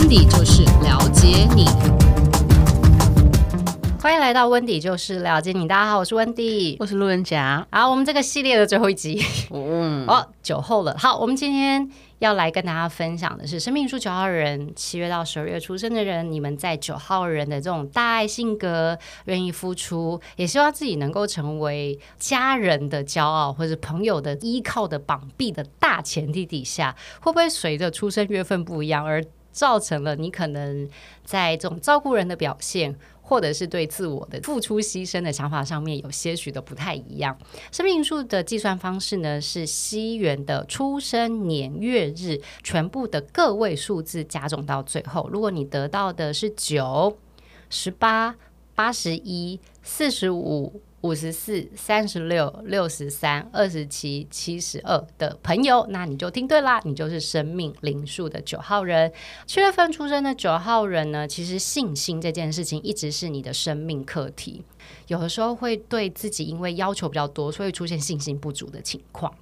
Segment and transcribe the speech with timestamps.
[0.00, 1.66] 温迪就是了解你，
[4.00, 5.68] 欢迎来到温迪就是了解你。
[5.68, 7.66] 大家好，我是温迪，我是路人甲。
[7.70, 10.96] 好，我们这个系列的最后一集， 嗯，哦，酒后了。
[10.98, 11.90] 好，我们今天。
[12.20, 30.88] 要来跟大家分享的是生命数九号人，七月到十二月出生的人，你们在九号人的这种大爱性格，愿意付出，也希望自己能够成为家人的骄傲，或者朋友的依靠的绑臂的大前提底下，会不会随着出生月份不一样，而造成了你可能
[31.24, 32.96] 在这种照顾人的表现？
[33.22, 37.38] 或者是对自我的付出牺牲的想法上面有些许的不太一样。
[37.70, 45.30] 生命数的计算方式呢，是西元的出生年月日全部的个位数字加总到最后。
[45.32, 47.16] 如果你得到的是九、
[47.68, 48.34] 十八、
[48.74, 50.82] 八十一、四十五。
[51.02, 59.10] 五十四、三十六、六十三、二十七、七十二的朋友，那你就听对啦，你就是生命灵数的九号人。
[59.46, 64.62] 七月份出生的九号人呢，其实信心这件事情一直是你的生命课题。
[65.06, 69.32] 有的时候会对自己因为要求比较多，所以出现信心不足的情况。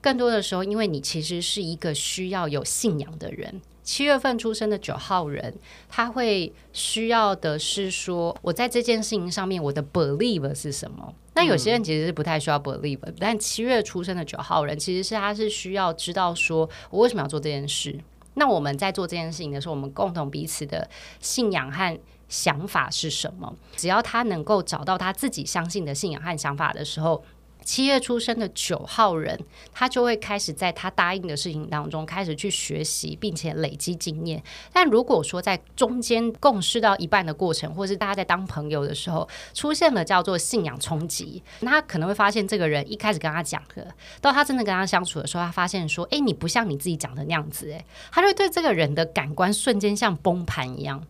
[0.00, 3.60] 更多的时候，因为你其实是一个需要有信仰的人。
[3.82, 5.54] 七月份出生的九号人，
[5.88, 11.14] 他会需要的是说，我在这件事情上面，我的 believe 是什么？
[11.34, 17.98] 那有些人其实是不太需要 believe，嗯，但七月出生的九号人，其实是他是需要知道说，我为什么要做这件事？
[18.34, 20.86] 那我们在做这件事情的时候，我们共同彼此的
[21.18, 23.56] 信仰和想法是什么？
[23.74, 27.24] 只要他能够找到他自己相信的信仰和想法的时候。
[27.68, 29.38] 七月出生的九号人，
[29.74, 34.42] 他就会开始在他答应的事情当中开始去学习，并且累积经验。
[34.72, 43.86] 但如果说在中间共事到一半的过程，或是大家在当朋友的时候，出现了叫做信仰冲击，那他可能会发现这个人一开始跟他讲的，
[44.22, 51.04] 到他真的跟他相处的时候，他发现说：“哎，你不像你自己讲的那样子。”哎，他就会对这个人的感官瞬间像崩盘一样。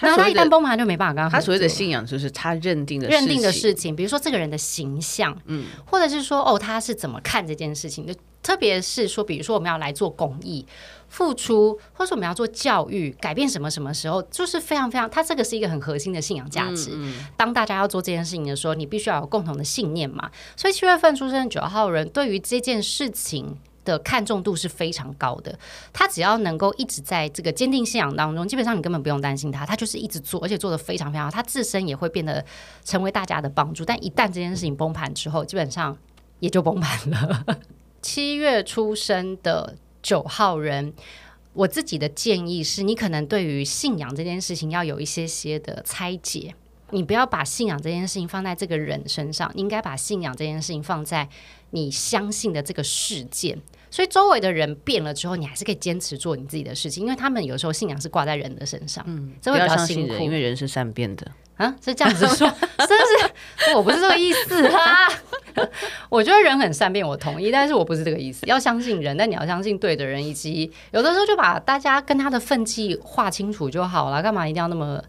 [0.00, 1.38] 那他一旦崩盘就没办法跟他。
[1.38, 8.14] 他所谓的信仰就是他认定的认定的事情，比如说这个人的形象，嗯，或者是说哦，他是怎么看这件事情的？
[8.42, 10.66] 特别是说，比如说我们要来做公益、
[11.08, 16.90] 付出，或者说我们要做教育、改变什么什么时候，就是非常非常，他这个是一个很核心的信仰价值。
[16.92, 17.26] 嗯嗯。
[17.38, 20.30] 当大家要做这件事情的时候，你必须要有共同的信念嘛。
[20.56, 23.56] 所以七月份出生的九号人，对于这件事情。
[23.84, 25.56] 的看重度是非常高的，
[25.92, 32.44] 他只要能够一直在这个坚定信仰当中，基本上你根本不用担心他，他就是一直做，而且做得非常非常好，他自身也会变得
[32.84, 33.84] 成为大家的帮助。
[33.84, 35.96] 但一旦这件事情崩盘之后，基本上
[36.40, 37.44] 也就崩盘了。
[38.02, 40.92] 七月出生的九号人，
[41.52, 46.54] 我自己的建议是你可能对于信仰这件事情要有一些些的拆解，
[46.94, 51.28] 你不要把信仰这件事情放在这个人身上，你应该把信仰这件事情放在
[51.70, 53.60] 你相信的这个事件。
[53.90, 64.80] 所以周围的人变了之后，你还是可以坚持做你自己的事情，因为他们有时候信仰是挂在人的身上，嗯，这会比较辛苦，因为人是善变的啊，是这样子说，真是我不是这个意思啊。
[66.08, 68.46] 我觉得人很善变，我同意，但是我不是这个意思。
[68.46, 75.02] 要相信人，但你要相信对的人，以及有的时候就把大家跟他的分际划清楚就好了，干嘛一定要那么？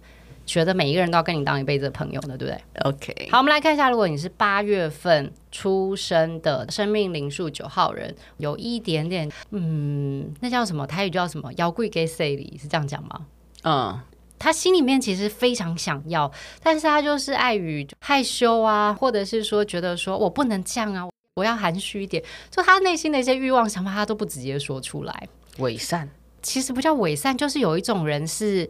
[0.46, 10.86] 觉得每一个人都要跟你当一辈子的朋友呢，对不对？OK，好，我们来看一下，如果你是八月份出生的生命灵数九号人，有一点点，嗯，那叫什么？
[10.86, 11.52] 台语叫什么？
[11.54, 13.26] 妖怪给谁里是这样讲吗？
[13.64, 14.00] 嗯，
[14.38, 25.28] 他心里面其实非常想要，但是他就是碍于害羞啊，或者是说觉得说我不能这样啊，我要含蓄一点，就他内心的一些欲望想法，他都不直接说出来。
[25.58, 26.08] 伪善，
[26.44, 28.70] 其实不叫伪善，就是有一种人是，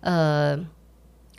[0.00, 0.64] 呃。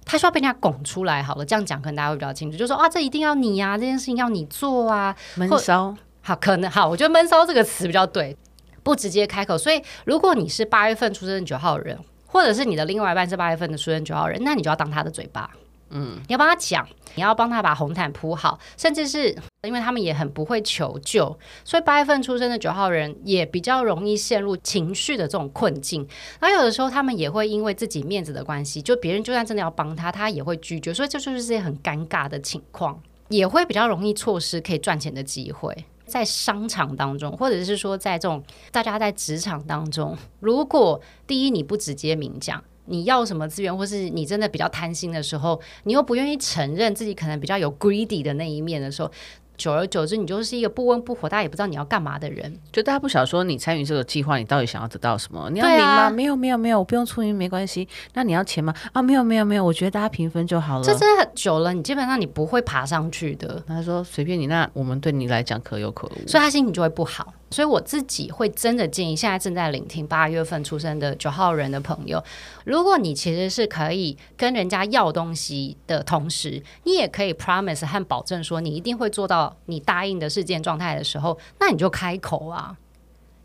[0.07, 8.35] 他需要被人家拱出来，好了，这样讲可能大家会比较清楚，就说啊，这一定要你呀、啊，这件事情要你做啊，闷骚，好，可能好，我觉得闷骚这个词比较对，
[8.81, 9.57] 不直接开口。
[9.57, 15.49] 所以，如果你是八月份出生的九号人，或者是你的另外一半是八月份的出生九号人，那你就要当他的嘴巴。
[15.89, 26.07] 嗯，你要帮他讲，你要帮他把红毯铺好，甚至是因为他们也很不会求救，所以八月份出生的九号人也比较容易陷入情绪的这种困境。
[26.39, 35.73] 然后有的时候他们也会因为自己面子的关系，就别人就算真的要帮他，他也会拒绝，所以这就是这些很尴尬的情况，也会比较容易错失可以赚钱的机会。
[36.05, 42.63] 在商场当中，或者是说在这种大家在职场当中，如果第一你不直接明讲。
[42.87, 49.11] 你要什么资源，或是你真的比较贪心的时候，你又不愿意承认自己可能比较有 greedy 的那一面的时候，
[49.57, 52.59] 久而久之，你就是一个不温不火，大家也不知道你要干嘛的人。
[52.71, 55.49] 就大家不晓得说你参与这个计划，你到底想要得到什么？
[55.51, 56.03] 你要名吗？
[56.03, 57.87] 啊、没有，没有，没有，我不用出名，没关系。
[58.13, 58.73] 那你要钱吗？
[58.93, 60.83] 啊，没有，没有，没有，我觉得大家平分就好了。
[60.83, 63.63] 这真的很久了，你基本上你不会爬上去的。
[63.67, 67.33] 他说随便你，那我们对你来讲可有可无，所以他心情就会不好。
[67.49, 72.23] 所以我自己会真的建议，现在正在聆听八月份出生的九号人的朋友，
[72.65, 82.75] 如果你其实是可以跟人家要东西的同时，你也可以 promise 和保证说你一定会做到你答应的事件状态的时候，那你就开口啊，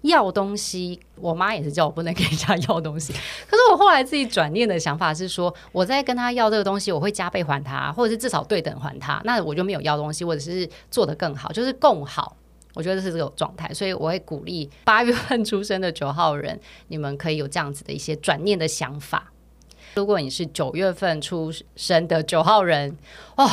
[0.02, 0.98] 要东西。
[1.20, 3.12] 我妈也是叫我不能跟人家要东西，
[3.48, 12.36] 可是我后来自己转念的想法是说，我在跟他要这个东西，我会加倍还他，或者是至少对等还他，那我就没有要东西，或者是做得更好，就是共好。
[12.74, 16.58] 我觉得是这种状态，所以我会鼓励八月份出生的九号人，
[16.88, 19.32] 你们可以有这样子的一些转念的想法。
[19.94, 22.96] 如果你是九月份出生的九号人，
[23.36, 23.46] 哦，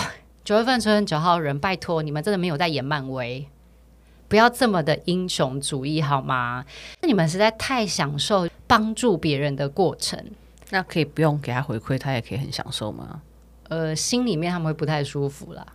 [0.46, 3.46] 九月份出生九号人，拜托你们真的没有在演漫威，
[4.30, 6.64] 不要这么的英雄主义好吗？
[7.02, 10.24] 那你们实在太享受帮助别人的过程，
[10.70, 13.22] 那可以不用给他回馈，他也可以很享受吗？
[13.68, 15.66] 呃，心里面他们会不太舒服啦。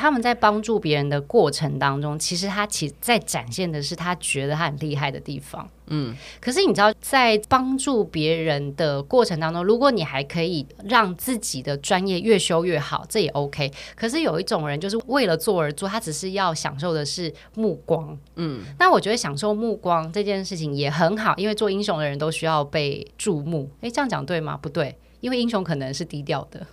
[0.00, 5.68] 他们在帮助别人的过程当中，其实他其在展现的是他觉得他很厉害的地方。
[5.92, 13.70] 嗯，可是你知道，在帮助别人的过程当中，如果你还可以让自己的专业越修越好，这也 OK。
[13.96, 18.16] 可是有一种人就是为了做而做，他只是要享受的是目光。
[18.36, 23.68] 嗯，那我觉得享受目光这件事情也很好，因为做英雄的人都需要被注目。
[23.80, 24.56] 诶，这样讲对吗？
[24.56, 26.64] 不对，因为英雄可能是低调的。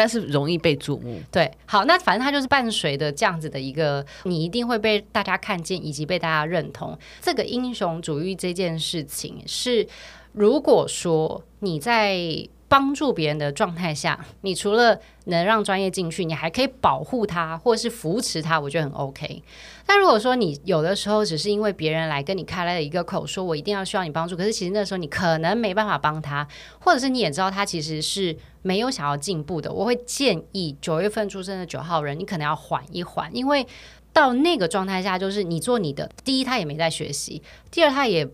[0.00, 6.98] 但是容易被注目，对，好，那反正它就是伴随的这样子的一个，你一定会被大家看见，以及被大家认同。
[7.20, 9.86] 这个英雄主义这件事情是，
[10.32, 12.48] 如果说你在。
[12.70, 19.42] 帮助别人的状态下，你除了能让专业进去，你还可以保护他，或是扶持他，我觉得很 OK。
[19.84, 26.46] 但如果说你有的时候只是因为别人来跟你开了一个口，说我一定要需要你帮助，可是其实那时候你可能没办法帮他，
[26.78, 33.66] 或者是你也知道他其实是没有想要进步的，我会建议九月份出生的九号人，你可能要缓一缓，因为
[34.12, 38.28] 到那个状态下，就是你做你的，第一他也没在学习，第二他也。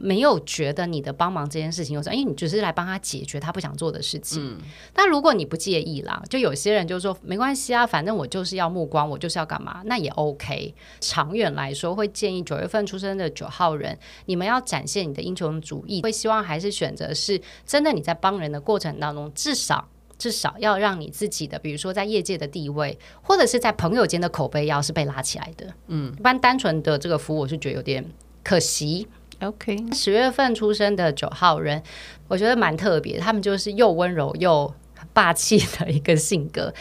[0.00, 4.42] 没有觉得你的帮忙这件事情有什么，因为你只是来帮他解决他不想做的事情。
[4.42, 4.58] 嗯。
[4.94, 10.74] 但如果你不介意啦，就有些人就说没关系啊，反正我就是要目光，我就是要干嘛，那也 OK。
[11.00, 19.88] 长远来说，会建议九月份出生的九号人，你们要展现你的英雄主义，会希望还是选择是真的你在帮人的过程当中，至少
[20.18, 25.66] 至少要让你自己的，比如说在业界的地位，或者是在朋友间的口碑，要是被拉起来的。
[25.88, 28.04] 嗯，一般单纯的这个服务，我是觉得有点
[28.42, 29.06] 可惜。
[29.42, 31.82] OK，十月份出生的九号人，
[32.28, 34.72] 我觉得蛮特别，他们就是又温柔又
[35.12, 36.72] 霸气的一个性格。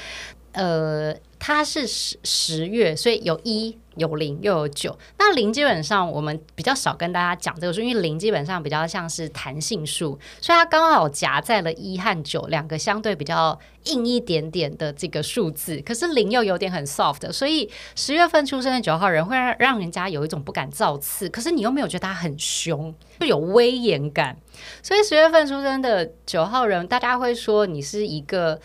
[0.52, 3.78] 呃，它是十十月，所以有一。
[3.96, 15.82] 有零又有九，那零基本上我们比较少跟大家讲这个数，因为零基本上比较像是弹性数，所以它刚好夹在了一和九两个相对比较硬一点点的这个数字。
[15.86, 24.38] 可是零又有点很 soft，所以十月份出生的九号人会让让人家有一种不敢造次，可是你又没有觉得他很凶，就有威严感。
[24.82, 28.62] 所以十月份出生的九号人，大家会说你是一个。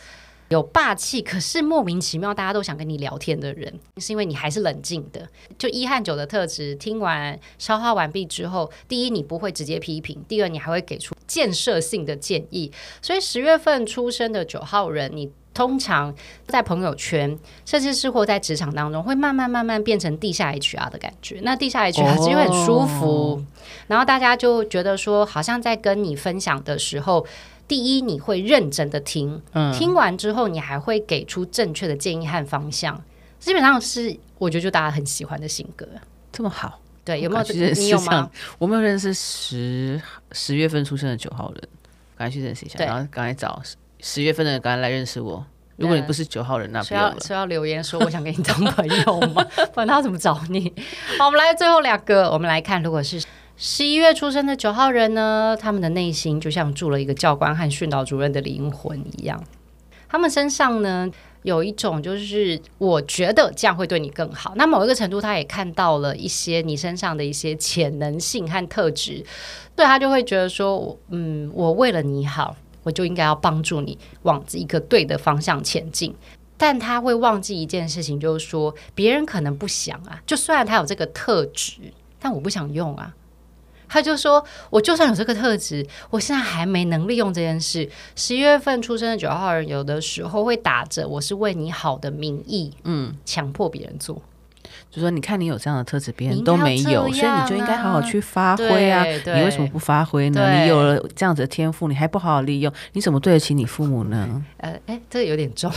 [0.54, 5.28] 有霸气，可是莫名其妙大家都想跟你聊天的人，是因为你还是冷静的。
[5.58, 12.70] 就一和九的特质，听完消化完毕之后，第一你不会直接批评，第二你还会给出建设性的建议。
[13.02, 16.14] 所以十月份出生的九号人，你通常
[16.46, 21.40] 在朋友圈，甚至是或在职场当中，会慢慢慢慢变成地下 HR 的感觉。
[21.42, 23.44] 那地下 HR 就会很舒服，哦，
[23.88, 27.26] 然后大家就觉得说，好像在跟你分享的时候。
[27.66, 33.02] 第一，你会认真的听，嗯，听完之后，你还会给出正确的建议和方向。
[33.38, 35.86] 基本上是我觉得就大家很喜欢的性格，
[36.30, 36.80] 这么好。
[37.04, 37.44] 对，有没有？
[37.74, 38.30] 你有吗？
[38.58, 40.00] 我没有认识十
[40.32, 41.62] 十月份出生的九号人，
[42.16, 43.62] 赶快去认识一下，然后赶快找
[44.00, 45.44] 十月份的人赶快来认识我。
[45.76, 49.44] 如果你不是九号人，那不要是要留言说我想跟你当朋友吗？
[49.74, 50.72] 不然他怎么找你？
[51.18, 53.22] 好，我们来最后两个，我们来看，如果是。
[53.56, 59.42] 十一月出生的九号人呢，他们的内心就像住了一个教官和训导主任的灵魂一样。
[60.08, 61.08] 他们身上呢，
[61.42, 64.52] 有一种就是我觉得这样会对你更好。
[64.56, 69.24] 那某一个程度，他也看到了一些你身上的一些潜能性和特质，
[69.76, 76.14] 对他就会觉得说，嗯，我为了你好，我就应该要帮助你往一个对的方向前进。
[76.56, 81.80] 但他会忘记一件事情，就是说别人可能不想啊，就虽然他有这个特质，
[82.20, 83.14] 但我不想用啊。
[83.94, 87.88] 他就说：“我就算有这个特质，我现在还没能利用这件事。
[88.16, 94.20] 十一月份出生的九号人，有的时候会打着我是为你好的名义，嗯，强迫别人做。
[94.90, 99.04] 就说你看你有这样的特质，别人都没有，啊、所以你就应该好好去发挥啊！
[99.04, 100.62] 你为什么不发挥呢？
[100.62, 104.44] 你有了这样子的天赋，你还不好好利用，你怎么对得起你父母呢？
[104.56, 105.70] 呃，哎，这个有点重。”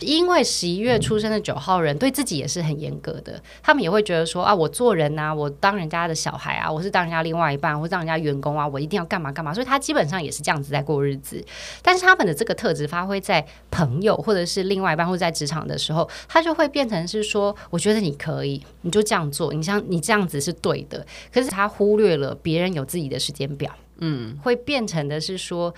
[0.00, 11.44] 因为十一月出生的九号人对自己也是很严格的，他们也会觉得说啊，我做人啊，我当人家的小孩啊，我是当人家另外一半，或当人家员工啊，我一定要干嘛干嘛，所以他基本上也是这样子在过日子。
[11.82, 21.06] 但是他们的这个特质发挥在朋友或者是另外一半或者在职场的时候，他就会变成是说，我觉得你可以，你就这样做，你像你这样子是对的。
[21.32, 25.74] 可是他忽略了别人有自己的时间表，嗯，会变成的是说。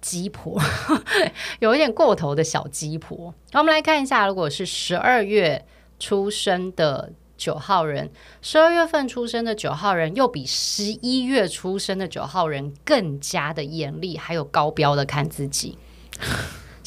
[0.00, 0.60] 鸡婆，
[1.60, 3.34] 有一点过头的小鸡婆。
[3.52, 5.64] 我们来看一下，如果是十二月
[5.98, 8.10] 出生的九号人，
[8.42, 15.78] 十二月份出生的九号人，又比十一月出生的九号人更加的严厉，还有高标的看自己。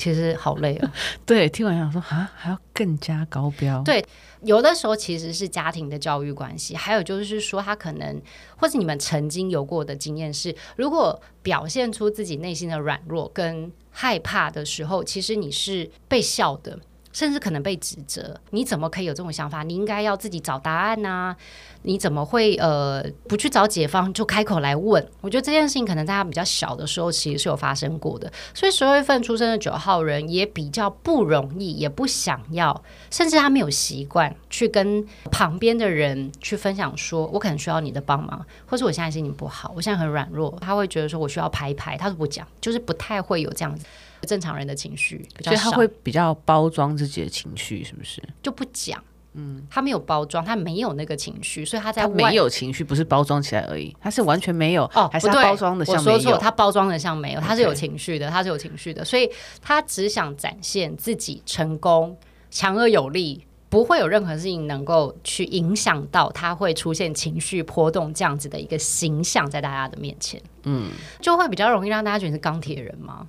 [0.03, 0.91] 其实好累哦！
[1.25, 3.81] 对，听完想说啊，还要更加高标。
[3.83, 4.03] 对，
[4.41, 8.21] 有的时候其实是家庭的教育关系，还有就是说他可能，
[8.57, 16.77] 或是你们曾经有过的经验是，如果表现出自己内心的软弱跟害怕的时候，其实你是被笑的。
[17.13, 19.63] 甚至可能被指责，你怎么可以有这种想法？
[19.63, 21.35] 你应该要自己找答案呐、
[21.83, 25.07] 你怎么会呃不去找解方就开口来问？
[25.21, 43.85] 我觉得这件事情可能在他比较小的时候其实是有发生过的，所以十二月份出生的九号人也比较不容易，也不想要，甚至他没有习惯去跟旁边的人去分享，说我可能需要你的帮忙，或是我现在心情不好，我现在很软弱，他会觉得说我需要拍一拍，他都不讲，就是不太会有这样子。
[44.25, 48.21] 正常人的情绪，所以他会比较包装自己的情绪，是不是？
[48.41, 49.03] 就不讲，
[49.33, 56.17] 嗯，他没有包装，他没有那个情绪，所以他在他没有情绪，不是包装起来而已，他是完全没有哦，还是他包装的像没有？
[56.17, 59.29] 我说错，他包装的像没有，他是有情绪的，他是有情绪的，所以
[59.61, 62.17] 他只想展现自己成功、
[62.51, 73.27] 强而有力，不会有任何事情能够去影响到他会出现情绪波动这样子的一个形象在大家的面前，嗯，就会比较容易让大家觉得是钢铁人吗？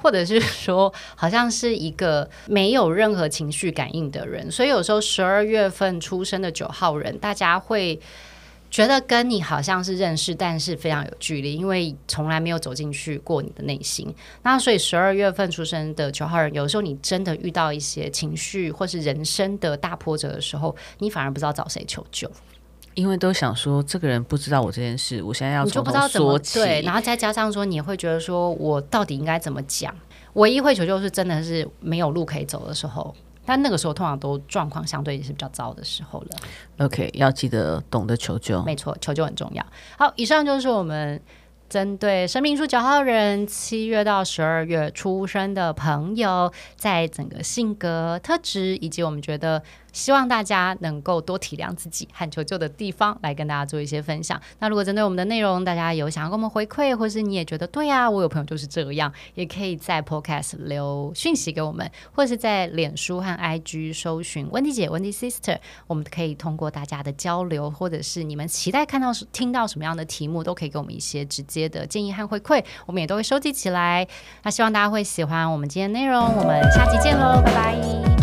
[0.00, 8.00] 或者是说，好像是一个没有任何情绪感应的人，所以有时候十二月份出生的九号人，大家会
[8.70, 14.14] 觉得跟你好像是认识，但是非常有距离，因为从来没有走进去过你的内心。
[14.42, 22.30] 那所以十二月份出生的九号人，有时候你真的遇到一些情绪或是人生的大波折的时候，你反而不知道找谁求救。
[23.00, 26.58] 因为都想说，这个人不知道我这件事，我现在要从头说起。
[26.58, 29.94] 对，然后再加上说，你会觉得说我到底应该怎么讲？
[30.34, 33.14] 唯一会求救是真的是没有路可以走的时候，
[33.46, 36.36] 但那个时候通常都状况相对也是比较糟的时候了。
[36.84, 39.64] OK，要记得懂得求救，没错，求救很重要。
[39.96, 41.18] 好，以上就是我们。
[41.70, 49.62] 针对生命数九号人，七月到十二月出生的朋友，在整个性格特质以及我们觉得
[49.92, 54.38] 希望大家能够多体谅自己和求救的地方，来跟大家做一些分享。
[54.58, 71.60] 那如果针对我们的内容，大家有想要跟我们回馈，或是你也觉得对啊，我有朋友就是这样，也可以在 Podcast 留讯息给我们，或是在脸书和 IG 搜寻温蒂姐、温蒂 Sister，我们可以通过大家的交流，或者是你们期待看到、听到什么样的题目，都可以给我们一些直接。
[71.70, 74.08] 的建议和回馈，我们也都会收集起来。
[74.42, 78.19] 那希望大家会喜欢我们今天的内容，我们下期见喽，拜拜。